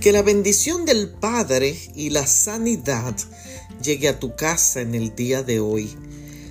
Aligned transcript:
Que 0.00 0.12
la 0.12 0.22
bendición 0.22 0.86
del 0.86 1.10
Padre 1.10 1.78
y 1.94 2.08
la 2.08 2.26
sanidad 2.26 3.14
llegue 3.82 4.08
a 4.08 4.18
tu 4.18 4.34
casa 4.34 4.80
en 4.80 4.94
el 4.94 5.14
día 5.14 5.42
de 5.42 5.60
hoy. 5.60 5.94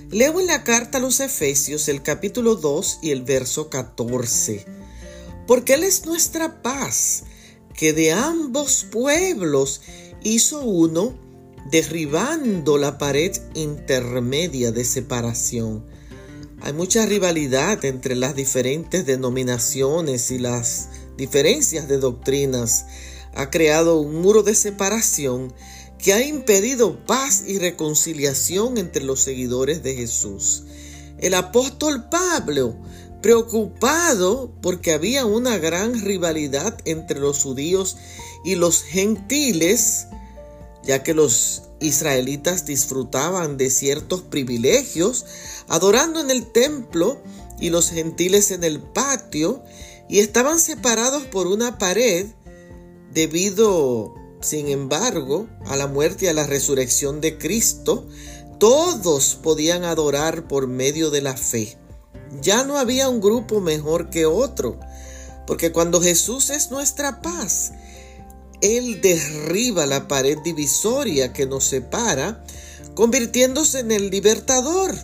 Leo 0.08 0.38
en 0.38 0.46
la 0.46 0.62
carta 0.62 0.98
a 0.98 1.00
los 1.00 1.18
Efesios 1.18 1.88
el 1.88 2.00
capítulo 2.00 2.54
2 2.54 3.00
y 3.02 3.10
el 3.10 3.22
verso 3.22 3.68
14. 3.68 4.64
Porque 5.48 5.74
Él 5.74 5.82
es 5.82 6.06
nuestra 6.06 6.62
paz, 6.62 7.24
que 7.74 7.92
de 7.92 8.12
ambos 8.12 8.86
pueblos 8.88 9.80
hizo 10.22 10.60
uno, 10.60 11.18
derribando 11.72 12.78
la 12.78 12.98
pared 12.98 13.36
intermedia 13.54 14.70
de 14.70 14.84
separación. 14.84 15.84
Hay 16.60 16.72
mucha 16.72 17.04
rivalidad 17.04 17.84
entre 17.84 18.14
las 18.14 18.36
diferentes 18.36 19.06
denominaciones 19.06 20.30
y 20.30 20.38
las 20.38 20.90
diferencias 21.16 21.88
de 21.88 21.98
doctrinas. 21.98 22.86
Ha 23.34 23.50
creado 23.50 24.00
un 24.00 24.20
muro 24.20 24.42
de 24.42 24.54
separación 24.54 25.52
que 25.98 26.12
ha 26.12 26.24
impedido 26.24 27.04
paz 27.06 27.44
y 27.46 27.58
reconciliación 27.58 28.78
entre 28.78 29.04
los 29.04 29.20
seguidores 29.20 29.82
de 29.82 29.94
Jesús. 29.94 30.64
El 31.18 31.34
apóstol 31.34 32.08
Pablo, 32.08 32.76
preocupado 33.20 34.50
porque 34.62 34.92
había 34.92 35.26
una 35.26 35.58
gran 35.58 36.00
rivalidad 36.00 36.78
entre 36.86 37.20
los 37.20 37.42
judíos 37.42 37.96
y 38.44 38.54
los 38.54 38.82
gentiles, 38.82 40.06
ya 40.82 41.02
que 41.02 41.12
los 41.12 41.62
israelitas 41.80 42.64
disfrutaban 42.64 43.58
de 43.58 43.70
ciertos 43.70 44.22
privilegios, 44.22 45.26
adorando 45.68 46.20
en 46.20 46.30
el 46.30 46.46
templo 46.46 47.20
y 47.58 47.68
los 47.68 47.90
gentiles 47.90 48.50
en 48.50 48.64
el 48.64 48.80
patio, 48.80 49.62
y 50.08 50.18
estaban 50.20 50.58
separados 50.58 51.24
por 51.24 51.46
una 51.46 51.78
pared 51.78 52.26
debido 53.12 54.14
sin 54.40 54.68
embargo, 54.68 55.48
a 55.66 55.76
la 55.76 55.86
muerte 55.86 56.24
y 56.24 56.28
a 56.28 56.32
la 56.32 56.46
resurrección 56.46 57.20
de 57.20 57.36
Cristo, 57.36 58.06
todos 58.58 59.38
podían 59.42 59.84
adorar 59.84 60.48
por 60.48 60.66
medio 60.66 61.10
de 61.10 61.20
la 61.20 61.36
fe. 61.36 61.76
Ya 62.40 62.64
no 62.64 62.78
había 62.78 63.08
un 63.08 63.20
grupo 63.20 63.60
mejor 63.60 64.08
que 64.08 64.24
otro, 64.24 64.78
porque 65.46 65.72
cuando 65.72 66.00
Jesús 66.00 66.48
es 66.48 66.70
nuestra 66.70 67.20
paz, 67.20 67.72
Él 68.62 69.00
derriba 69.02 69.84
la 69.84 70.08
pared 70.08 70.38
divisoria 70.38 71.34
que 71.34 71.46
nos 71.46 71.64
separa, 71.64 72.42
convirtiéndose 72.94 73.80
en 73.80 73.92
el 73.92 74.08
libertador. 74.08 74.94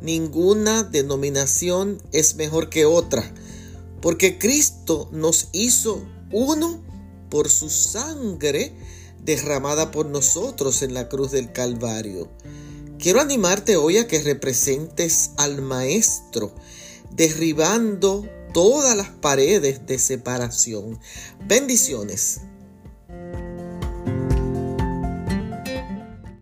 Ninguna 0.00 0.82
denominación 0.82 2.02
es 2.10 2.34
mejor 2.34 2.70
que 2.70 2.86
otra, 2.86 3.22
porque 4.00 4.38
Cristo 4.38 5.08
nos 5.12 5.48
hizo 5.52 6.02
uno 6.32 6.88
por 7.28 7.48
su 7.48 7.70
sangre 7.70 8.72
derramada 9.24 9.90
por 9.90 10.06
nosotros 10.06 10.82
en 10.82 10.94
la 10.94 11.08
cruz 11.08 11.30
del 11.32 11.52
Calvario. 11.52 12.28
Quiero 12.98 13.20
animarte 13.20 13.76
hoy 13.76 13.98
a 13.98 14.08
que 14.08 14.20
representes 14.20 15.30
al 15.36 15.62
Maestro, 15.62 16.52
derribando 17.10 18.28
todas 18.52 18.96
las 18.96 19.08
paredes 19.08 19.86
de 19.86 19.98
separación. 19.98 20.98
Bendiciones. 21.46 22.40